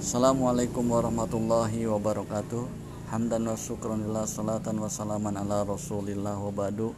Assalamualaikum 0.00 0.96
warahmatullahi 0.96 1.84
wabarakatuh. 1.84 2.64
Hamdan 3.12 3.44
wa 3.44 3.52
syukranillah 3.52 4.24
salatan 4.24 4.80
wa 4.80 4.88
salaman 4.88 5.36
ala 5.36 5.60
rasulillah 5.60 6.40
wa 6.40 6.48
badu. 6.48 6.96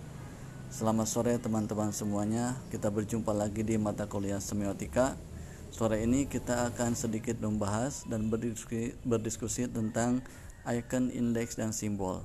Selamat 0.70 1.10
sore 1.10 1.34
teman-teman 1.42 1.90
semuanya. 1.90 2.54
Kita 2.70 2.94
berjumpa 2.94 3.34
lagi 3.34 3.66
di 3.66 3.74
mata 3.74 4.06
kuliah 4.06 4.38
semiotika. 4.38 5.18
Sore 5.74 6.06
ini 6.06 6.30
kita 6.30 6.70
akan 6.70 6.94
sedikit 6.94 7.42
membahas 7.42 8.06
dan 8.06 8.30
berdiskusi, 8.30 8.94
berdiskusi 9.02 9.66
tentang 9.66 10.22
icon, 10.62 11.10
indeks, 11.10 11.58
dan 11.58 11.74
simbol. 11.74 12.22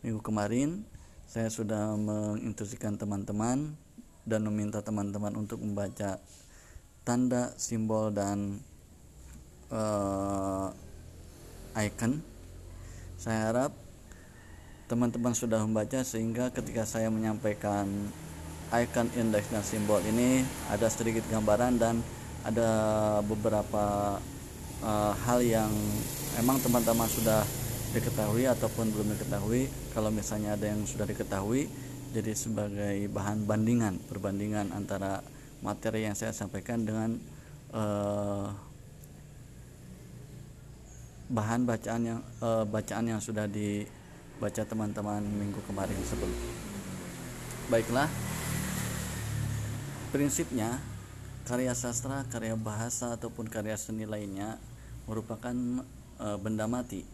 Minggu 0.00 0.24
kemarin 0.24 0.80
saya 1.28 1.52
sudah 1.52 1.92
menginstruksikan 2.00 2.96
teman-teman 2.96 3.76
dan 4.24 4.48
meminta 4.48 4.80
teman-teman 4.80 5.36
untuk 5.36 5.60
membaca 5.60 6.16
tanda, 7.04 7.52
simbol, 7.60 8.08
dan 8.08 8.64
uh, 9.70 10.70
icon. 11.78 12.20
Saya 13.16 13.50
harap 13.50 13.72
teman-teman 14.90 15.32
sudah 15.32 15.62
membaca 15.62 16.02
sehingga 16.02 16.50
ketika 16.50 16.82
saya 16.82 17.08
menyampaikan 17.14 17.86
icon, 18.74 19.06
indeks, 19.14 19.50
dan 19.50 19.62
simbol 19.62 20.02
ini 20.02 20.42
ada 20.70 20.90
sedikit 20.90 21.22
gambaran 21.30 21.78
dan 21.78 22.02
ada 22.42 22.70
beberapa 23.22 24.18
uh, 24.82 25.12
hal 25.26 25.42
yang 25.44 25.70
emang 26.40 26.58
teman-teman 26.62 27.06
sudah 27.06 27.44
diketahui 27.90 28.46
ataupun 28.46 28.94
belum 28.94 29.18
diketahui 29.18 29.66
kalau 29.90 30.14
misalnya 30.14 30.54
ada 30.54 30.70
yang 30.70 30.86
sudah 30.86 31.04
diketahui 31.10 31.66
jadi 32.14 32.34
sebagai 32.38 33.10
bahan 33.10 33.46
bandingan 33.46 33.98
perbandingan 34.06 34.70
antara 34.70 35.22
materi 35.62 36.06
yang 36.06 36.14
saya 36.14 36.30
sampaikan 36.30 36.86
dengan 36.86 37.18
uh, 37.74 38.54
bahan 41.30 41.62
bacaan 41.62 42.02
yang 42.02 42.20
uh, 42.42 42.66
bacaan 42.66 43.06
yang 43.06 43.22
sudah 43.22 43.46
dibaca 43.46 44.66
teman-teman 44.66 45.22
minggu 45.22 45.62
kemarin 45.70 45.96
sebelum. 46.02 46.34
Baiklah. 47.70 48.10
Prinsipnya 50.10 50.82
karya 51.46 51.70
sastra 51.70 52.26
karya 52.26 52.58
bahasa 52.58 53.14
ataupun 53.14 53.46
karya 53.46 53.78
seni 53.78 54.10
lainnya 54.10 54.58
merupakan 55.06 55.54
uh, 56.18 56.34
benda 56.34 56.66
mati. 56.66 57.06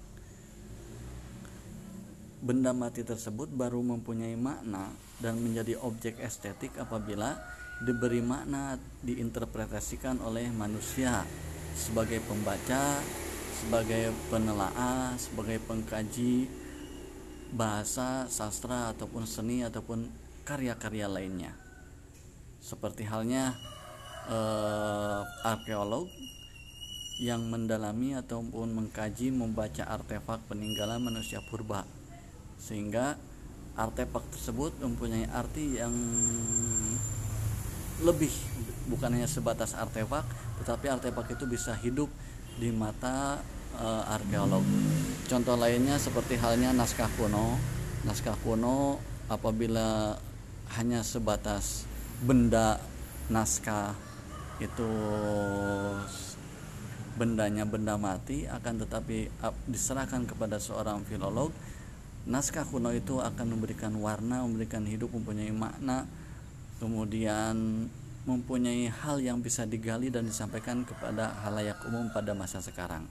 Benda 2.41 2.73
mati 2.73 3.05
tersebut 3.05 3.53
baru 3.53 3.85
mempunyai 3.85 4.33
makna 4.37 4.89
dan 5.21 5.37
menjadi 5.41 5.77
objek 5.85 6.17
estetik 6.25 6.73
apabila 6.81 7.37
diberi 7.85 8.25
makna 8.25 8.81
diinterpretasikan 9.05 10.25
oleh 10.25 10.49
manusia 10.49 11.25
sebagai 11.77 12.25
pembaca, 12.25 13.05
sebagai 13.57 14.13
penelaah, 14.29 15.17
sebagai 15.17 15.57
pengkaji 15.65 16.45
bahasa, 17.57 18.29
sastra 18.29 18.93
ataupun 18.93 19.25
seni 19.25 19.65
ataupun 19.65 20.13
karya-karya 20.45 21.09
lainnya. 21.09 21.57
Seperti 22.61 23.09
halnya 23.09 23.57
eh, 24.29 25.23
arkeolog 25.49 26.11
yang 27.17 27.49
mendalami 27.49 28.13
ataupun 28.13 28.77
mengkaji 28.77 29.33
membaca 29.33 29.89
artefak 29.89 30.45
peninggalan 30.53 31.01
manusia 31.01 31.41
purba 31.49 31.89
sehingga 32.61 33.17
artefak 33.73 34.21
tersebut 34.37 34.77
mempunyai 34.85 35.25
arti 35.33 35.81
yang 35.81 35.97
lebih 38.05 38.33
bukan 38.93 39.17
hanya 39.17 39.25
sebatas 39.25 39.73
artefak 39.73 40.29
tetapi 40.61 40.93
artefak 40.93 41.33
itu 41.33 41.49
bisa 41.49 41.73
hidup 41.81 42.13
di 42.57 42.73
mata 42.73 43.41
e, 43.77 43.87
arkeolog. 44.11 44.65
Contoh 45.29 45.57
lainnya 45.57 46.01
seperti 46.01 46.41
halnya 46.41 46.73
naskah 46.73 47.09
kuno. 47.15 47.57
Naskah 48.05 48.37
kuno 48.41 49.01
apabila 49.29 50.17
hanya 50.81 51.01
sebatas 51.07 51.87
benda 52.25 52.81
naskah 53.31 53.93
itu 54.59 54.91
bendanya 57.17 57.65
benda 57.69 57.97
mati 58.01 58.49
akan 58.49 58.85
tetapi 58.85 59.29
diserahkan 59.69 60.25
kepada 60.29 60.57
seorang 60.57 61.05
filolog 61.05 61.53
naskah 62.27 62.67
kuno 62.67 62.91
itu 62.91 63.23
akan 63.23 63.55
memberikan 63.55 63.95
warna, 64.03 64.43
memberikan 64.43 64.83
hidup, 64.83 65.15
mempunyai 65.15 65.55
makna, 65.55 66.11
kemudian 66.83 67.87
mempunyai 68.27 68.91
hal 68.91 69.23
yang 69.23 69.39
bisa 69.39 69.63
digali 69.63 70.11
dan 70.11 70.27
disampaikan 70.27 70.83
kepada 70.83 71.31
halayak 71.47 71.79
umum 71.87 72.11
pada 72.11 72.35
masa 72.35 72.59
sekarang. 72.59 73.07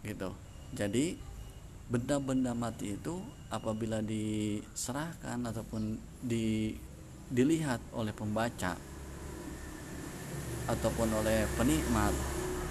Gitu. 0.00 0.32
Jadi 0.72 1.20
benda-benda 1.86 2.56
mati 2.56 2.96
itu 2.96 3.20
apabila 3.52 4.02
diserahkan 4.02 5.38
ataupun 5.46 6.00
di, 6.24 6.74
dilihat 7.30 7.78
oleh 7.94 8.10
pembaca 8.10 8.74
ataupun 10.66 11.08
oleh 11.22 11.46
penikmat 11.54 12.10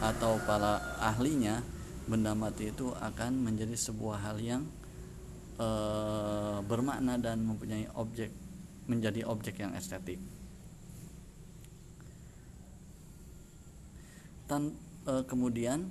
atau 0.03 0.35
para 0.43 0.99
ahlinya 0.99 1.63
benda 2.05 2.35
mati 2.35 2.75
itu 2.75 2.91
akan 2.91 3.39
menjadi 3.39 3.71
sebuah 3.71 4.17
hal 4.19 4.37
yang 4.43 4.67
e, 5.55 5.67
bermakna 6.67 7.15
dan 7.15 7.39
mempunyai 7.47 7.87
objek 7.95 8.35
menjadi 8.85 9.25
objek 9.25 9.63
yang 9.63 9.71
estetik. 9.73 10.19
Tan, 14.45 14.73
e, 15.09 15.13
kemudian 15.25 15.89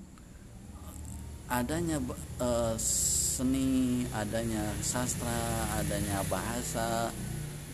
adanya 1.51 1.99
e, 2.39 2.51
seni, 2.79 4.03
adanya 4.15 4.63
sastra, 4.79 5.69
adanya 5.79 6.23
bahasa. 6.31 7.11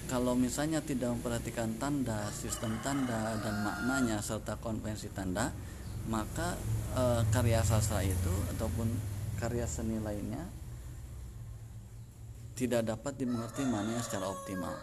Kalau 0.08 0.34
misalnya 0.34 0.82
tidak 0.82 1.14
memperhatikan 1.14 1.78
tanda, 1.78 2.32
sistem 2.34 2.80
tanda 2.82 3.38
dan 3.38 3.62
maknanya 3.62 4.18
serta 4.18 4.58
konvensi 4.58 5.12
tanda, 5.12 5.52
maka 6.08 6.56
e, 6.96 7.02
karya 7.28 7.60
sastra 7.60 8.00
itu 8.00 8.32
ataupun 8.56 8.88
karya 9.36 9.68
seni 9.68 10.00
lainnya 10.00 10.44
tidak 12.60 12.84
dapat 12.84 13.16
dimengerti 13.16 13.64
maknanya 13.64 14.04
secara 14.04 14.28
optimal 14.28 14.76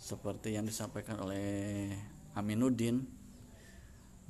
seperti 0.00 0.56
yang 0.56 0.64
disampaikan 0.64 1.20
oleh 1.20 1.92
Aminuddin 2.32 3.19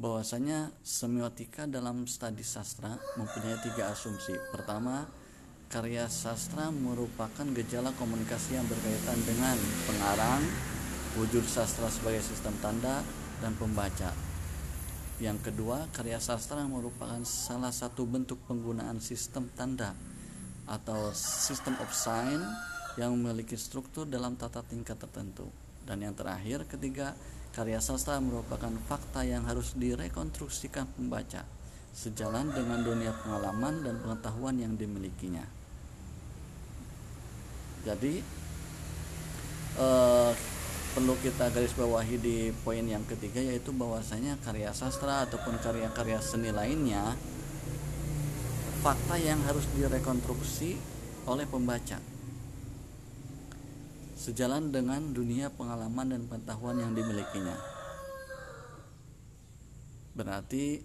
bahwasanya 0.00 0.72
semiotika 0.80 1.68
dalam 1.68 2.08
studi 2.08 2.40
sastra 2.40 2.96
mempunyai 3.20 3.60
tiga 3.60 3.92
asumsi 3.92 4.32
pertama 4.48 5.04
karya 5.68 6.08
sastra 6.08 6.72
merupakan 6.72 7.44
gejala 7.52 7.92
komunikasi 8.00 8.56
yang 8.56 8.64
berkaitan 8.64 9.20
dengan 9.28 9.56
pengarang 9.84 10.42
wujud 11.20 11.44
sastra 11.44 11.92
sebagai 11.92 12.24
sistem 12.24 12.56
tanda 12.64 13.04
dan 13.44 13.52
pembaca 13.60 14.16
yang 15.20 15.36
kedua 15.36 15.84
karya 15.92 16.16
sastra 16.16 16.64
merupakan 16.64 17.20
salah 17.28 17.70
satu 17.70 18.08
bentuk 18.08 18.40
penggunaan 18.48 19.04
sistem 19.04 19.52
tanda 19.52 19.92
atau 20.64 21.12
system 21.12 21.76
of 21.76 21.92
sign 21.92 22.40
yang 22.96 23.12
memiliki 23.14 23.58
struktur 23.58 24.08
dalam 24.08 24.38
tata 24.40 24.64
tingkat 24.64 24.96
tertentu. 24.96 25.50
Dan 25.84 26.06
yang 26.06 26.14
terakhir, 26.14 26.64
ketiga, 26.64 27.12
karya 27.50 27.82
sastra 27.82 28.22
merupakan 28.22 28.70
fakta 28.86 29.26
yang 29.26 29.42
harus 29.46 29.74
direkonstruksikan 29.74 30.86
pembaca 30.94 31.42
sejalan 31.90 32.54
dengan 32.54 32.86
dunia 32.86 33.10
pengalaman 33.26 33.82
dan 33.82 33.98
pengetahuan 33.98 34.56
yang 34.62 34.78
dimilikinya. 34.78 35.42
Jadi 37.82 38.22
eh, 39.80 40.32
perlu 40.90 41.14
kita 41.22 41.54
garis 41.54 41.74
bawahi 41.74 42.16
di 42.18 42.36
poin 42.66 42.82
yang 42.82 43.02
ketiga 43.06 43.38
yaitu 43.38 43.70
bahwasanya 43.70 44.38
karya 44.42 44.74
sastra 44.74 45.26
ataupun 45.26 45.58
karya-karya 45.62 46.18
seni 46.18 46.50
lainnya 46.50 47.14
fakta 48.82 49.14
yang 49.20 49.38
harus 49.46 49.68
direkonstruksi 49.76 50.74
oleh 51.30 51.46
pembaca 51.46 52.09
sejalan 54.20 54.68
dengan 54.68 55.16
dunia 55.16 55.48
pengalaman 55.48 56.12
dan 56.12 56.22
pengetahuan 56.28 56.76
yang 56.76 56.92
dimilikinya. 56.92 57.56
Berarti 60.12 60.84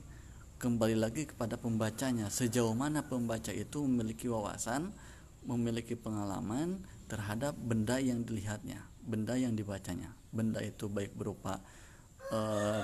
kembali 0.55 0.95
lagi 0.95 1.27
kepada 1.27 1.59
pembacanya. 1.59 2.31
Sejauh 2.31 2.71
mana 2.71 3.03
pembaca 3.03 3.51
itu 3.51 3.83
memiliki 3.83 4.31
wawasan 4.31 4.95
memiliki 5.43 5.99
pengalaman 5.99 6.79
terhadap 7.11 7.53
benda 7.59 7.99
yang 7.99 8.23
dilihatnya 8.23 8.95
benda 9.05 9.37
yang 9.37 9.53
dibacanya. 9.53 10.09
Benda 10.33 10.59
itu 10.59 10.89
baik 10.89 11.13
berupa 11.15 11.61
e, 12.27 12.39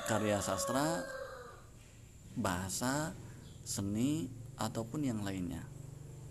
karya 0.06 0.40
sastra 0.40 1.02
bahasa 2.38 3.12
seni 3.66 4.30
ataupun 4.56 5.04
yang 5.04 5.26
lainnya. 5.26 5.66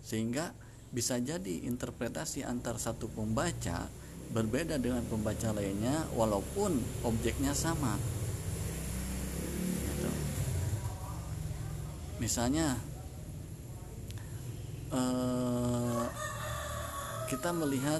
Sehingga 0.01 0.55
bisa 0.89 1.19
jadi 1.19 1.67
interpretasi 1.67 2.43
antar 2.47 2.79
satu 2.79 3.11
pembaca 3.11 3.91
berbeda 4.31 4.79
dengan 4.79 5.03
pembaca 5.11 5.51
lainnya 5.51 6.07
walaupun 6.15 6.79
objeknya 7.03 7.51
sama. 7.51 7.99
Gitu. 9.91 10.09
misalnya 12.23 12.79
eh, 14.95 16.05
kita 17.27 17.51
melihat 17.51 17.99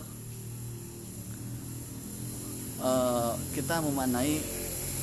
eh, 2.80 3.34
kita 3.52 3.84
memanai 3.84 4.40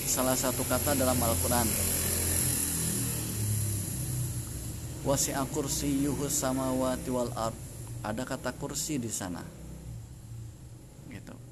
salah 0.09 0.33
satu 0.33 0.65
kata 0.65 0.97
dalam 0.97 1.21
Al-Quran 1.21 1.69
wasi'a 5.05 5.45
kursiyyuhu 5.53 6.29
samawati 6.33 7.09
wal 7.13 7.33
ard 7.37 7.57
ada 8.05 8.25
kata 8.25 8.57
kursi 8.57 8.97
di 8.97 9.13
sana 9.13 9.58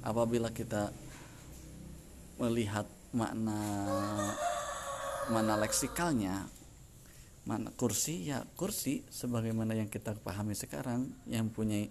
apabila 0.01 0.49
kita 0.53 0.93
melihat 2.37 2.85
makna 3.15 3.59
mana 5.27 5.53
leksikalnya 5.59 6.47
mana 7.47 7.71
kursi 7.79 8.27
ya 8.27 8.43
kursi 8.59 9.07
sebagaimana 9.07 9.71
yang 9.71 9.87
kita 9.87 10.13
pahami 10.19 10.51
sekarang 10.51 11.07
yang 11.25 11.47
punya 11.47 11.87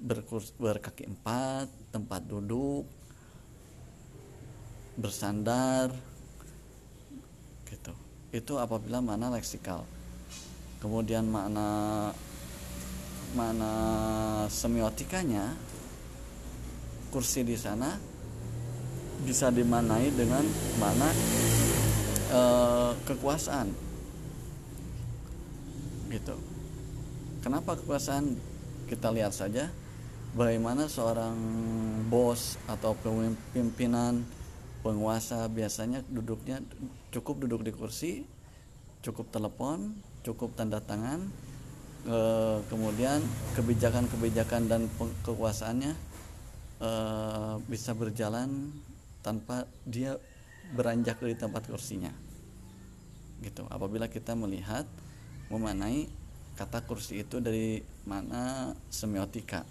berkurs, 0.00 0.56
berkaki 0.56 1.06
empat 1.06 1.68
tempat 1.92 2.24
duduk 2.24 2.88
bersandar 4.96 5.92
gitu. 7.68 7.94
Itu 8.30 8.58
apabila 8.58 9.02
mana 9.02 9.30
leksikal. 9.30 9.82
Kemudian 10.78 11.26
makna 11.26 12.10
mana 13.34 13.72
semiotikanya 14.46 15.58
kursi 17.14 17.46
di 17.46 17.54
sana 17.54 17.94
bisa 19.22 19.54
dimanai 19.54 20.10
dengan 20.10 20.42
mana 20.82 21.08
e, 22.34 22.40
kekuasaan. 23.06 23.70
Gitu. 26.10 26.34
Kenapa 27.46 27.78
kekuasaan? 27.78 28.34
Kita 28.90 29.14
lihat 29.14 29.30
saja 29.30 29.70
bagaimana 30.34 30.90
seorang 30.90 31.38
bos 32.10 32.58
atau 32.66 32.98
pimpinan 33.54 34.26
penguasa 34.82 35.46
biasanya 35.46 36.02
duduknya 36.10 36.60
cukup 37.14 37.46
duduk 37.46 37.64
di 37.64 37.72
kursi 37.72 38.12
cukup 39.00 39.32
telepon 39.32 39.96
cukup 40.20 40.52
tanda 40.52 40.82
tangan 40.84 41.24
e, 42.04 42.16
kemudian 42.68 43.24
kebijakan-kebijakan 43.56 44.68
dan 44.68 44.84
kekuasaannya 45.24 45.96
e, 46.84 46.88
bisa 47.64 47.96
berjalan 47.96 48.68
tanpa 49.24 49.64
dia 49.88 50.20
beranjak 50.76 51.16
dari 51.16 51.32
tempat 51.32 51.64
kursinya. 51.64 52.12
Gitu. 53.40 53.64
Apabila 53.72 54.08
kita 54.08 54.36
melihat 54.36 54.84
memanai 55.48 56.08
kata 56.60 56.84
kursi 56.84 57.24
itu 57.24 57.40
dari 57.40 57.80
mana 58.04 58.72
semiotika. 58.92 59.64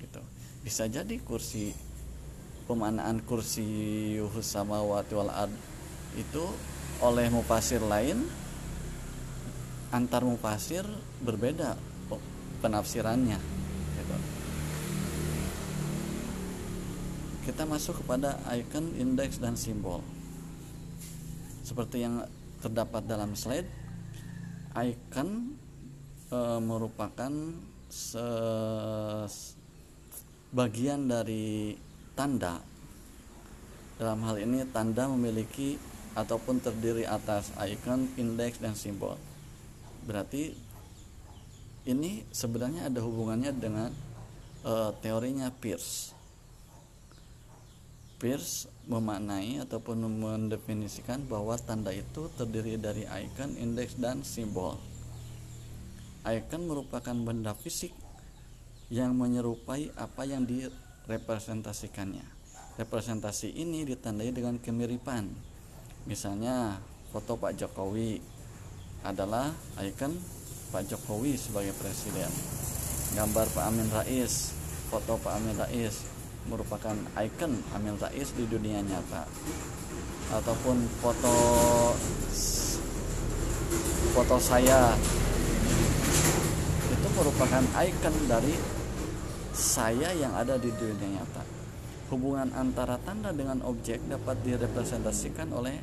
Gitu. 0.00 0.20
Bisa 0.64 0.88
jadi 0.88 1.20
kursi 1.20 1.72
pemanaan 2.68 3.24
kursi 3.24 3.64
sama 4.44 4.84
wati 4.84 5.16
wal 5.16 5.32
ad 5.32 5.48
itu 6.20 6.44
oleh 7.00 7.32
mupasir 7.32 7.80
lain 7.80 8.28
antar 9.88 10.20
mupasir 10.20 10.84
berbeda 11.24 11.80
penafsirannya 12.60 13.57
kita 17.48 17.64
masuk 17.64 18.04
kepada 18.04 18.36
icon 18.52 18.92
indeks 19.00 19.40
dan 19.40 19.56
simbol 19.56 20.04
seperti 21.64 22.04
yang 22.04 22.20
terdapat 22.60 23.08
dalam 23.08 23.32
slide 23.32 23.64
icon 24.76 25.56
e, 26.28 26.38
merupakan 26.60 27.32
bagian 30.52 31.08
dari 31.08 31.72
tanda 32.12 32.60
dalam 33.96 34.20
hal 34.28 34.36
ini 34.44 34.68
tanda 34.68 35.08
memiliki 35.08 35.80
ataupun 36.12 36.60
terdiri 36.60 37.08
atas 37.08 37.50
icon, 37.62 38.10
indeks 38.18 38.60
dan 38.62 38.76
simbol. 38.76 39.14
Berarti 40.06 40.54
ini 41.88 42.26
sebenarnya 42.28 42.92
ada 42.92 43.00
hubungannya 43.02 43.52
dengan 43.56 43.90
e, 44.62 44.72
teorinya 45.00 45.50
Peirce. 45.50 46.17
Peirce 48.18 48.66
memaknai 48.90 49.62
ataupun 49.62 50.02
mendefinisikan 50.02 51.22
bahwa 51.30 51.54
tanda 51.54 51.94
itu 51.94 52.26
terdiri 52.34 52.74
dari 52.74 53.06
icon, 53.06 53.54
indeks, 53.54 53.94
dan 53.94 54.26
simbol. 54.26 54.74
Icon 56.26 56.66
merupakan 56.66 57.14
benda 57.14 57.54
fisik 57.54 57.94
yang 58.90 59.14
menyerupai 59.14 59.94
apa 59.94 60.26
yang 60.26 60.42
direpresentasikannya. 60.50 62.26
Representasi 62.74 63.54
ini 63.54 63.86
ditandai 63.86 64.34
dengan 64.34 64.58
kemiripan. 64.58 65.30
Misalnya, 66.10 66.82
foto 67.14 67.38
Pak 67.38 67.54
Jokowi 67.54 68.18
adalah 69.06 69.54
icon 69.78 70.18
Pak 70.74 70.90
Jokowi 70.90 71.38
sebagai 71.38 71.70
presiden. 71.78 72.34
Gambar 73.14 73.46
Pak 73.54 73.62
Amin 73.62 73.86
Rais, 73.94 74.50
foto 74.90 75.14
Pak 75.22 75.38
Amin 75.38 75.54
Rais 75.54 76.17
merupakan 76.48 76.96
ikon 77.14 77.52
Amin 77.76 77.94
Rais 78.00 78.32
di 78.32 78.44
dunia 78.48 78.80
nyata. 78.80 79.28
Ataupun 80.32 80.76
foto 80.98 81.34
foto 84.16 84.36
saya. 84.40 84.96
Itu 86.88 87.08
merupakan 87.12 87.64
ikon 87.84 88.14
dari 88.26 88.56
saya 89.52 90.10
yang 90.16 90.32
ada 90.32 90.56
di 90.56 90.72
dunia 90.72 91.20
nyata. 91.20 91.44
Hubungan 92.08 92.48
antara 92.56 92.96
tanda 93.04 93.36
dengan 93.36 93.60
objek 93.68 94.00
dapat 94.08 94.40
direpresentasikan 94.40 95.52
oleh 95.52 95.76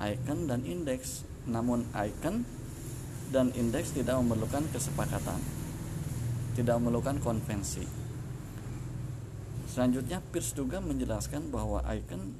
icon 0.00 0.48
dan 0.48 0.64
indeks. 0.64 1.28
Namun 1.44 1.84
icon 1.92 2.48
dan 3.28 3.52
indeks 3.52 3.92
tidak 3.92 4.16
memerlukan 4.18 4.64
kesepakatan 4.72 5.38
tidak 6.56 6.80
memerlukan 6.80 7.20
konvensi 7.20 8.05
Selanjutnya 9.76 10.24
Pierce 10.32 10.56
juga 10.56 10.80
menjelaskan 10.80 11.52
bahwa 11.52 11.84
icon 11.92 12.32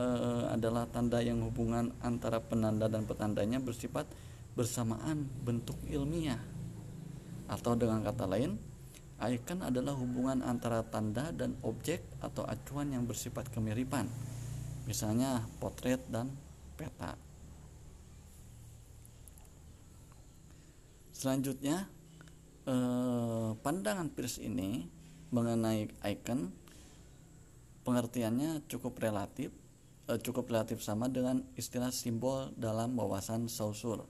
e, 0.00 0.06
adalah 0.48 0.88
tanda 0.88 1.20
yang 1.20 1.44
hubungan 1.44 1.92
antara 2.00 2.40
penanda 2.40 2.88
dan 2.88 3.04
petandanya 3.04 3.60
bersifat 3.60 4.08
bersamaan 4.56 5.28
bentuk 5.44 5.76
ilmiah. 5.92 6.40
Atau 7.52 7.76
dengan 7.76 8.00
kata 8.00 8.24
lain, 8.24 8.56
icon 9.20 9.60
adalah 9.60 9.92
hubungan 9.92 10.40
antara 10.40 10.80
tanda 10.88 11.28
dan 11.36 11.52
objek 11.60 12.00
atau 12.24 12.48
acuan 12.48 12.96
yang 12.96 13.04
bersifat 13.04 13.52
kemiripan. 13.52 14.08
Misalnya 14.88 15.44
potret 15.60 16.00
dan 16.08 16.32
peta. 16.80 17.12
Selanjutnya, 21.12 21.92
eh, 22.64 23.50
pandangan 23.60 24.08
Pierce 24.16 24.40
ini 24.40 24.88
mengenai 25.28 25.92
icon 26.08 26.56
pengertiannya 27.84 28.66
cukup 28.68 29.00
relatif 29.00 29.50
eh, 30.10 30.18
cukup 30.20 30.50
relatif 30.50 30.82
sama 30.82 31.06
dengan 31.06 31.42
istilah 31.54 31.94
simbol 31.94 32.50
dalam 32.58 32.96
wawasan 32.98 33.46
Saussure. 33.46 34.04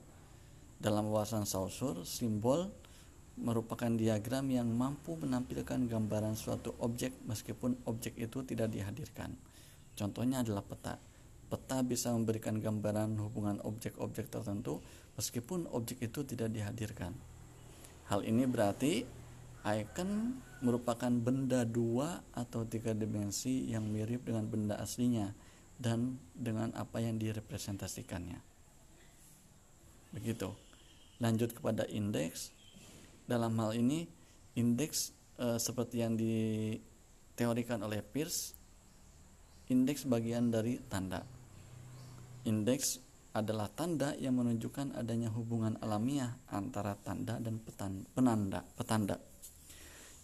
Dalam 0.80 1.12
wawasan 1.12 1.44
Saussure, 1.44 2.08
simbol 2.08 2.72
merupakan 3.40 3.88
diagram 3.88 4.48
yang 4.52 4.68
mampu 4.68 5.16
menampilkan 5.16 5.88
gambaran 5.88 6.36
suatu 6.36 6.76
objek 6.80 7.12
meskipun 7.24 7.76
objek 7.88 8.16
itu 8.20 8.44
tidak 8.44 8.68
dihadirkan. 8.72 9.32
Contohnya 9.96 10.44
adalah 10.44 10.64
peta. 10.64 10.96
Peta 11.50 11.82
bisa 11.82 12.14
memberikan 12.14 12.56
gambaran 12.62 13.18
hubungan 13.18 13.58
objek-objek 13.64 14.30
tertentu 14.30 14.78
meskipun 15.18 15.66
objek 15.72 15.98
itu 16.04 16.22
tidak 16.22 16.52
dihadirkan. 16.54 17.12
Hal 18.06 18.22
ini 18.22 18.46
berarti 18.46 19.04
icon 19.64 20.40
merupakan 20.64 21.12
benda 21.12 21.64
dua 21.68 22.20
atau 22.32 22.64
tiga 22.64 22.96
dimensi 22.96 23.68
yang 23.68 23.88
mirip 23.88 24.24
dengan 24.28 24.48
benda 24.48 24.76
aslinya 24.80 25.32
dan 25.80 26.20
dengan 26.36 26.72
apa 26.76 27.00
yang 27.00 27.16
direpresentasikannya. 27.16 28.40
Begitu. 30.12 30.52
Lanjut 31.20 31.52
kepada 31.56 31.84
indeks. 31.88 32.52
Dalam 33.24 33.56
hal 33.60 33.76
ini, 33.76 34.08
indeks 34.56 35.12
e, 35.36 35.56
seperti 35.56 36.02
yang 36.04 36.16
diteorikan 36.16 37.80
oleh 37.84 38.04
Peirce, 38.04 38.56
indeks 39.72 40.04
bagian 40.08 40.52
dari 40.52 40.80
tanda. 40.88 41.24
Indeks 42.48 43.00
adalah 43.30 43.70
tanda 43.70 44.18
yang 44.18 44.40
menunjukkan 44.40 44.98
adanya 44.98 45.30
hubungan 45.30 45.78
alamiah 45.78 46.34
antara 46.50 46.98
tanda 46.98 47.38
dan 47.38 47.62
petan, 47.62 48.02
penanda, 48.10 48.66
petanda 48.74 49.29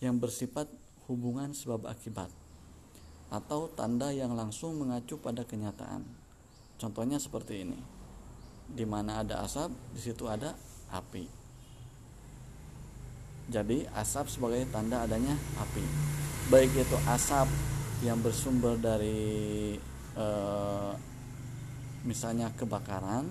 yang 0.00 0.20
bersifat 0.20 0.68
hubungan 1.08 1.54
sebab 1.56 1.88
akibat 1.88 2.28
atau 3.32 3.70
tanda 3.74 4.14
yang 4.14 4.34
langsung 4.38 4.78
mengacu 4.78 5.18
pada 5.18 5.42
kenyataan. 5.42 6.06
Contohnya 6.78 7.18
seperti 7.18 7.66
ini. 7.66 7.80
Di 8.66 8.82
mana 8.82 9.22
ada 9.22 9.46
asap, 9.46 9.70
di 9.94 10.00
situ 10.02 10.26
ada 10.26 10.54
api 10.90 11.46
jadi 13.46 13.86
asap 13.94 14.26
sebagai 14.26 14.66
tanda 14.74 15.06
adanya 15.06 15.34
api 15.62 15.84
baik 16.50 16.70
itu 16.74 16.98
asap 17.06 17.46
yang 18.02 18.18
bersumber 18.18 18.74
dari 18.78 19.78
e, 20.14 20.26
misalnya 22.02 22.50
kebakaran 22.58 23.26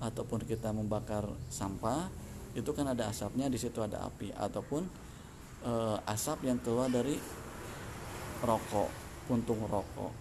ataupun 0.00 0.44
kita 0.44 0.72
membakar 0.76 1.24
sampah 1.48 2.08
itu 2.52 2.68
kan 2.72 2.92
ada 2.92 3.08
asapnya 3.08 3.48
di 3.48 3.56
situ 3.56 3.80
ada 3.80 4.04
api 4.04 4.32
ataupun 4.36 4.84
e, 5.66 5.72
asap 6.06 6.46
yang 6.46 6.62
keluar 6.62 6.86
dari 6.86 7.18
rokok 8.46 8.88
puntung 9.26 9.58
rokok 9.66 10.14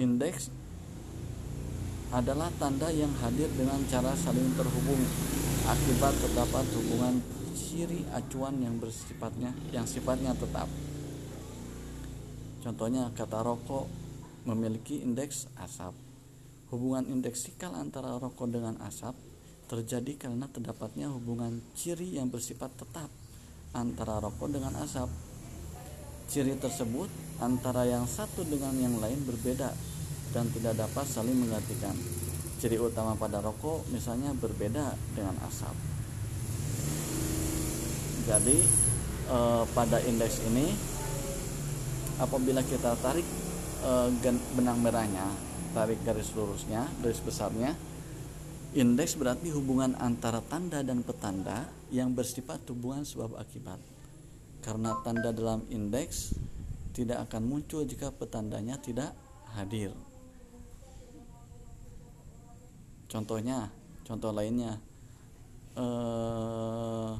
indeks 0.00 0.48
adalah 2.08 2.48
tanda 2.56 2.88
yang 2.88 3.12
hadir 3.20 3.52
dengan 3.52 3.76
cara 3.92 4.16
saling 4.16 4.56
terhubung 4.56 5.02
akibat 5.68 6.14
terdapat 6.24 6.64
hubungan 6.72 7.20
ciri 7.52 8.06
acuan 8.16 8.64
yang 8.64 8.80
bersifatnya 8.80 9.52
yang 9.74 9.84
sifatnya 9.84 10.32
tetap. 10.32 10.70
Contohnya 12.64 13.12
kata 13.12 13.44
rokok 13.44 13.84
memiliki 14.48 15.04
indeks 15.04 15.52
asap. 15.60 15.92
Hubungan 16.72 17.04
indeksikal 17.12 17.76
antara 17.76 18.16
rokok 18.16 18.48
dengan 18.48 18.80
asap 18.88 19.12
terjadi 19.68 20.16
karena 20.16 20.48
terdapatnya 20.48 21.12
hubungan 21.12 21.60
ciri 21.76 22.16
yang 22.16 22.32
bersifat 22.32 22.72
tetap 22.80 23.12
antara 23.76 24.16
rokok 24.18 24.48
dengan 24.48 24.72
asap. 24.80 25.12
Ciri 26.28 26.56
tersebut 26.56 27.08
antara 27.40 27.84
yang 27.84 28.08
satu 28.08 28.44
dengan 28.48 28.72
yang 28.80 28.96
lain 28.96 29.20
berbeda 29.28 29.72
dan 30.32 30.48
tidak 30.52 30.76
dapat 30.76 31.04
saling 31.04 31.36
menggantikan. 31.36 31.96
Ciri 32.58 32.80
utama 32.80 33.14
pada 33.14 33.38
rokok 33.44 33.86
misalnya 33.92 34.34
berbeda 34.34 34.96
dengan 35.14 35.36
asap. 35.46 35.76
Jadi 38.28 38.58
eh, 39.30 39.64
pada 39.72 40.00
indeks 40.04 40.44
ini 40.48 40.68
apabila 42.20 42.60
kita 42.64 42.92
tarik 43.00 43.24
eh, 43.84 44.08
benang 44.52 44.80
merahnya, 44.84 45.28
tarik 45.72 46.00
garis 46.04 46.28
lurusnya, 46.36 46.84
garis 47.00 47.24
besarnya, 47.24 47.72
indeks 48.76 49.16
berarti 49.16 49.52
hubungan 49.54 49.96
antara 50.00 50.44
tanda 50.44 50.84
dan 50.84 51.00
petanda 51.00 51.68
yang 51.88 52.12
bersifat 52.12 52.64
hubungan 52.68 53.06
sebab 53.06 53.38
akibat. 53.40 53.80
Karena 54.60 54.96
tanda 55.00 55.32
dalam 55.32 55.64
indeks 55.72 56.36
tidak 56.92 57.30
akan 57.30 57.46
muncul 57.46 57.86
jika 57.86 58.10
petandanya 58.10 58.76
tidak 58.76 59.14
hadir. 59.54 59.94
contohnya 63.08 63.72
contoh 64.04 64.30
lainnya 64.30 64.76
eh, 65.74 67.10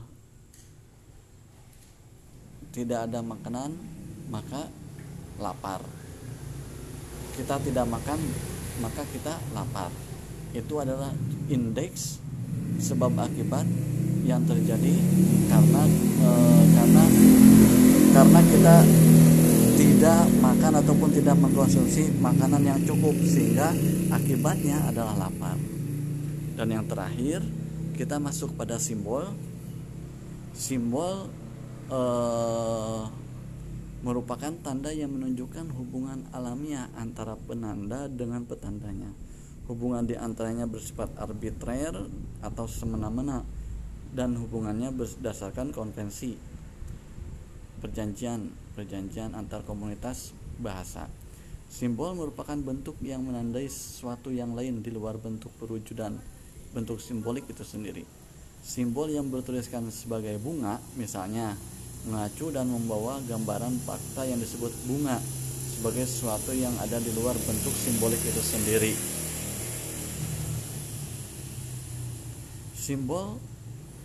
tidak 2.77 3.09
ada 3.09 3.25
makanan 3.25 3.73
maka 4.29 4.69
lapar 5.41 5.81
kita 7.41 7.57
tidak 7.65 7.89
makan 7.89 8.21
maka 8.85 9.03
kita 9.11 9.35
lapar 9.57 9.89
itu 10.53 10.75
adalah 10.77 11.11
indeks 11.51 12.23
sebab 12.79 13.13
akibat 13.19 13.67
yang 14.25 14.45
terjadi 14.45 14.95
karena 15.49 15.83
e, 16.21 16.31
karena 16.77 17.05
karena 18.13 18.41
kita 18.45 18.77
tidak 19.79 20.27
makan 20.43 20.73
ataupun 20.83 21.11
tidak 21.15 21.39
mengkonsumsi 21.39 22.11
makanan 22.19 22.67
yang 22.67 22.81
cukup 22.83 23.15
sehingga 23.23 23.71
akibatnya 24.11 24.91
adalah 24.91 25.15
lapar. 25.15 25.55
Dan 26.59 26.75
yang 26.75 26.83
terakhir, 26.91 27.47
kita 27.95 28.19
masuk 28.19 28.59
pada 28.59 28.83
simbol. 28.83 29.31
Simbol 30.51 31.31
eh, 31.95 33.03
merupakan 34.03 34.51
tanda 34.67 34.91
yang 34.91 35.15
menunjukkan 35.15 35.71
hubungan 35.79 36.27
alamiah 36.35 36.91
antara 36.99 37.39
penanda 37.39 38.11
dengan 38.11 38.43
petandanya. 38.51 39.15
Hubungan 39.69 40.09
di 40.09 40.17
antaranya 40.17 40.65
bersifat 40.65 41.13
arbitrer 41.21 41.93
atau 42.41 42.65
semena-mena 42.65 43.45
dan 44.17 44.33
hubungannya 44.41 44.89
berdasarkan 44.97 45.77
konvensi 45.77 46.33
perjanjian 47.79 48.49
perjanjian 48.73 49.37
antar 49.37 49.63
komunitas 49.69 50.33
bahasa. 50.57 51.07
Simbol 51.69 52.17
merupakan 52.17 52.57
bentuk 52.57 52.97
yang 53.05 53.29
menandai 53.29 53.69
sesuatu 53.69 54.33
yang 54.33 54.57
lain 54.57 54.81
di 54.81 54.89
luar 54.89 55.21
bentuk 55.21 55.53
perwujudan 55.61 56.17
bentuk 56.73 56.97
simbolik 56.97 57.45
itu 57.53 57.61
sendiri. 57.61 58.09
Simbol 58.65 59.13
yang 59.13 59.29
bertuliskan 59.29 59.85
sebagai 59.93 60.41
bunga, 60.41 60.81
misalnya 60.97 61.55
mengacu 62.09 62.49
dan 62.49 62.73
membawa 62.73 63.21
gambaran 63.29 63.77
fakta 63.85 64.25
yang 64.25 64.41
disebut 64.41 64.73
bunga 64.89 65.21
sebagai 65.77 66.09
sesuatu 66.09 66.57
yang 66.57 66.73
ada 66.81 66.99
di 66.99 67.13
luar 67.13 67.37
bentuk 67.37 67.75
simbolik 67.77 68.19
itu 68.25 68.41
sendiri. 68.41 69.18
Simbol 72.89 73.37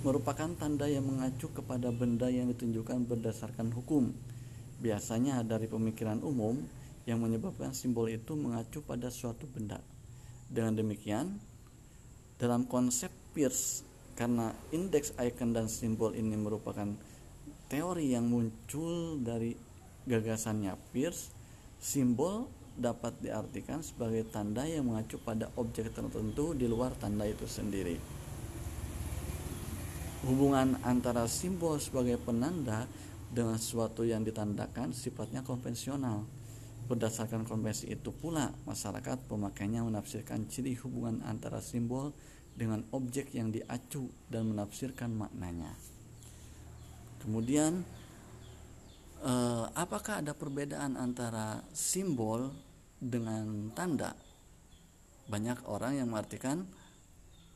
merupakan 0.04 0.52
tanda 0.60 0.92
yang 0.92 1.08
mengacu 1.08 1.48
kepada 1.56 1.88
benda 1.96 2.28
yang 2.28 2.52
ditunjukkan 2.52 3.08
berdasarkan 3.08 3.72
hukum. 3.72 4.12
Biasanya 4.84 5.40
dari 5.48 5.72
pemikiran 5.72 6.20
umum 6.20 6.60
yang 7.08 7.24
menyebabkan 7.24 7.72
simbol 7.72 8.12
itu 8.12 8.36
mengacu 8.36 8.84
pada 8.84 9.08
suatu 9.08 9.48
benda. 9.48 9.80
Dengan 10.52 10.76
demikian, 10.76 11.40
dalam 12.36 12.68
konsep 12.68 13.08
Peirce 13.32 13.88
karena 14.20 14.52
indeks 14.76 15.16
icon 15.16 15.56
dan 15.56 15.72
simbol 15.72 16.12
ini 16.12 16.36
merupakan 16.36 16.92
teori 17.72 18.12
yang 18.12 18.28
muncul 18.28 19.16
dari 19.24 19.56
gagasannya 20.12 20.76
Peirce 20.92 21.32
simbol 21.80 22.52
dapat 22.76 23.16
diartikan 23.24 23.80
sebagai 23.80 24.28
tanda 24.28 24.68
yang 24.68 24.92
mengacu 24.92 25.16
pada 25.24 25.48
objek 25.56 25.96
tertentu 25.96 26.52
di 26.52 26.68
luar 26.68 26.92
tanda 27.00 27.24
itu 27.24 27.48
sendiri 27.48 28.23
hubungan 30.24 30.80
antara 30.88 31.28
simbol 31.28 31.80
sebagai 31.80 32.20
penanda 32.20 32.88
dengan 33.34 33.60
sesuatu 33.60 34.08
yang 34.08 34.24
ditandakan 34.24 34.96
sifatnya 34.96 35.44
konvensional 35.44 36.24
Berdasarkan 36.84 37.48
konvensi 37.48 37.88
itu 37.88 38.12
pula, 38.12 38.52
masyarakat 38.68 39.32
pemakainya 39.32 39.88
menafsirkan 39.88 40.52
ciri 40.52 40.76
hubungan 40.84 41.24
antara 41.24 41.64
simbol 41.64 42.12
dengan 42.60 42.84
objek 42.92 43.32
yang 43.32 43.56
diacu 43.56 44.12
dan 44.28 44.52
menafsirkan 44.52 45.16
maknanya. 45.16 45.72
Kemudian, 47.24 47.88
eh, 49.24 49.66
apakah 49.80 50.20
ada 50.20 50.36
perbedaan 50.36 51.00
antara 51.00 51.64
simbol 51.72 52.52
dengan 53.00 53.72
tanda? 53.72 54.12
Banyak 55.32 55.64
orang 55.72 56.04
yang 56.04 56.12
mengartikan 56.12 56.68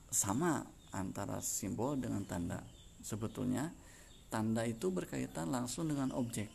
sama 0.07 0.63
antara 0.93 1.43
simbol 1.43 1.99
dengan 1.99 2.23
tanda. 2.23 2.63
Sebetulnya, 3.01 3.71
tanda 4.27 4.63
itu 4.67 4.91
berkaitan 4.91 5.51
langsung 5.51 5.87
dengan 5.87 6.11
objek 6.11 6.47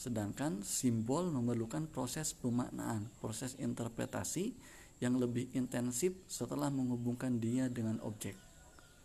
Sedangkan 0.00 0.64
simbol 0.64 1.28
memerlukan 1.28 1.84
proses 1.90 2.32
pemaknaan, 2.32 3.10
proses 3.20 3.52
interpretasi 3.60 4.56
yang 4.96 5.20
lebih 5.20 5.52
intensif 5.52 6.16
setelah 6.24 6.72
menghubungkan 6.72 7.36
dia 7.36 7.68
dengan 7.68 8.00
objek. 8.00 8.32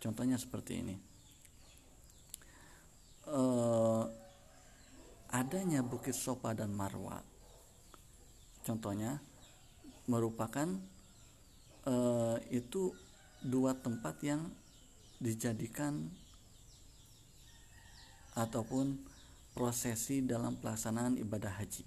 Contohnya 0.00 0.40
seperti 0.40 0.72
ini. 0.80 0.96
E, 3.28 3.42
adanya 5.36 5.84
Bukit 5.84 6.16
Sopa 6.16 6.56
dan 6.56 6.72
Marwa. 6.72 7.20
Contohnya 8.64 9.20
merupakan 10.08 10.80
e, 11.84 11.94
itu 12.56 12.92
dua 13.46 13.78
tempat 13.78 14.18
yang 14.26 14.50
dijadikan 15.22 16.10
ataupun 18.36 19.00
prosesi 19.56 20.20
dalam 20.20 20.60
pelaksanaan 20.60 21.16
ibadah 21.16 21.56
haji. 21.56 21.86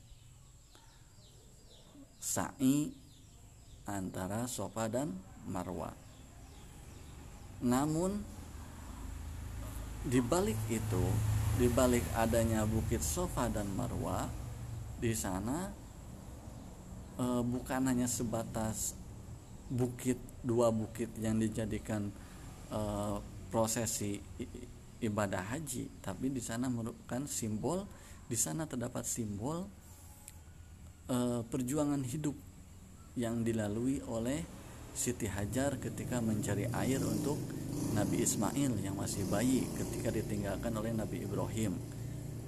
Sa'i 2.17 2.89
antara 3.85 4.49
Sofa 4.49 4.89
dan 4.89 5.13
Marwa. 5.45 5.93
Namun 7.61 8.25
di 10.09 10.17
balik 10.23 10.57
itu, 10.73 11.05
di 11.61 11.69
balik 11.69 12.03
adanya 12.17 12.65
bukit 12.65 13.05
Sofa 13.05 13.45
dan 13.51 13.69
Marwa, 13.77 14.25
di 14.99 15.13
sana 15.13 15.69
e, 17.15 17.25
bukan 17.45 17.81
hanya 17.87 18.09
sebatas 18.09 18.97
bukit 19.69 20.17
dua 20.43 20.71
bukit 20.71 21.11
yang 21.19 21.39
dijadikan 21.39 22.11
e, 22.71 22.81
prosesi 23.51 24.19
ibadah 24.99 25.55
haji 25.55 26.03
tapi 26.03 26.31
di 26.31 26.39
sana 26.43 26.67
merupakan 26.67 27.23
simbol 27.27 27.83
di 28.29 28.37
sana 28.37 28.67
terdapat 28.67 29.03
simbol 29.03 29.67
e, 31.07 31.43
perjuangan 31.43 32.03
hidup 32.05 32.35
yang 33.19 33.43
dilalui 33.43 33.99
oleh 34.07 34.59
Siti 34.99 35.29
Hajar 35.29 35.79
ketika 35.79 36.19
mencari 36.19 36.67
air 36.75 36.99
untuk 36.99 37.39
Nabi 37.95 38.19
Ismail 38.25 38.83
yang 38.83 38.99
masih 38.99 39.23
bayi 39.31 39.63
ketika 39.77 40.11
ditinggalkan 40.11 40.75
oleh 40.75 40.91
Nabi 40.91 41.23
Ibrahim 41.23 41.77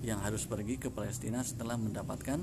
yang 0.01 0.19
harus 0.19 0.49
pergi 0.49 0.81
ke 0.81 0.89
Palestina 0.89 1.45
setelah 1.45 1.77
mendapatkan 1.77 2.41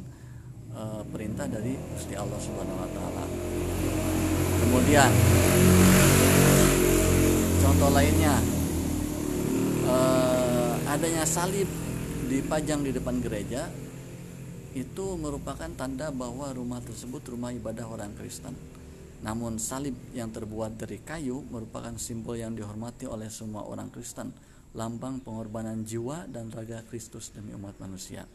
uh, 0.72 1.02
perintah 1.10 1.50
dari 1.50 1.74
Gusti 1.74 2.14
Allah 2.14 2.38
Subhanahu 2.38 2.78
wa 2.78 2.90
taala. 2.94 3.24
Kemudian 4.58 5.10
contoh 7.62 7.90
lainnya 7.94 8.34
uh, 9.86 10.74
adanya 10.90 11.24
salib 11.28 11.68
dipajang 12.28 12.84
di 12.84 12.92
depan 12.92 13.22
gereja 13.22 13.70
itu 14.76 15.06
merupakan 15.16 15.70
tanda 15.74 16.12
bahwa 16.12 16.52
rumah 16.52 16.78
tersebut 16.84 17.24
rumah 17.32 17.50
ibadah 17.50 17.88
orang 17.88 18.12
Kristen. 18.14 18.52
Namun 19.18 19.58
salib 19.58 19.98
yang 20.14 20.30
terbuat 20.30 20.78
dari 20.78 21.02
kayu 21.02 21.42
merupakan 21.50 21.90
simbol 21.98 22.38
yang 22.38 22.54
dihormati 22.54 23.08
oleh 23.08 23.26
semua 23.26 23.66
orang 23.66 23.90
Kristen 23.90 24.30
lambang 24.76 25.18
pengorbanan 25.24 25.82
jiwa 25.82 26.28
dan 26.28 26.52
raga 26.52 26.84
Kristus 26.86 27.32
demi 27.32 27.56
umat 27.56 27.74
manusia. 27.80 28.28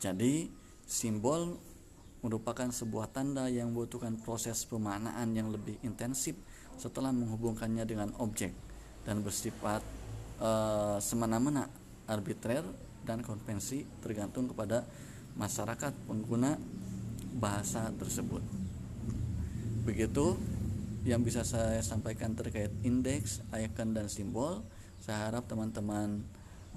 Jadi, 0.00 0.50
simbol 0.86 1.60
merupakan 2.22 2.70
sebuah 2.70 3.10
tanda 3.10 3.50
yang 3.50 3.74
membutuhkan 3.74 4.14
proses 4.22 4.62
pemaknaan 4.62 5.34
yang 5.34 5.50
lebih 5.50 5.76
intensif 5.82 6.38
setelah 6.78 7.10
menghubungkannya 7.10 7.82
dengan 7.82 8.14
objek 8.22 8.54
dan 9.02 9.26
bersifat 9.26 9.82
e, 10.38 10.50
semena-mena, 11.02 11.66
arbitrer 12.06 12.62
dan 13.02 13.26
konvensi 13.26 13.82
tergantung 13.98 14.46
kepada 14.46 14.86
masyarakat 15.34 15.92
pengguna 16.06 16.54
bahasa 17.34 17.90
tersebut. 17.98 18.42
Begitu 19.82 20.38
yang 21.02 21.26
bisa 21.26 21.42
saya 21.42 21.82
sampaikan 21.82 22.38
terkait 22.38 22.70
indeks, 22.86 23.42
icon 23.50 23.90
dan 23.90 24.06
simbol. 24.06 24.62
Saya 25.02 25.26
harap 25.26 25.50
teman-teman 25.50 26.22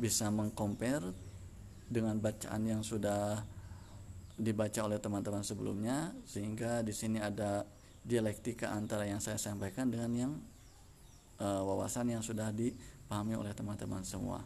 bisa 0.02 0.34
mengcompare 0.34 1.14
dengan 1.86 2.18
bacaan 2.18 2.66
yang 2.66 2.82
sudah 2.82 3.46
dibaca 4.36 4.80
oleh 4.84 5.00
teman-teman 5.00 5.44
sebelumnya 5.44 6.12
sehingga 6.28 6.84
di 6.84 6.92
sini 6.92 7.24
ada 7.24 7.64
dialektika 8.06 8.70
antara 8.70 9.08
yang 9.08 9.24
saya 9.24 9.40
sampaikan 9.40 9.90
dengan 9.90 10.12
yang 10.14 10.32
e, 11.40 11.48
wawasan 11.48 12.12
yang 12.12 12.22
sudah 12.22 12.52
dipahami 12.52 13.34
oleh 13.40 13.56
teman-teman 13.56 14.04
semua. 14.04 14.44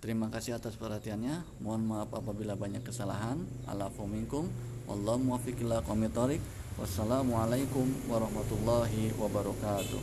Terima 0.00 0.32
kasih 0.32 0.56
atas 0.56 0.80
perhatiannya. 0.80 1.60
Mohon 1.60 1.82
maaf 1.84 2.10
apabila 2.16 2.56
banyak 2.56 2.80
kesalahan. 2.80 3.44
Alafu 3.68 4.08
minkum. 4.08 4.48
Wallahu 4.88 5.20
muwaffiq 5.20 5.60
Wassalamualaikum 6.80 7.84
warahmatullahi 8.08 9.12
wabarakatuh. 9.20 10.00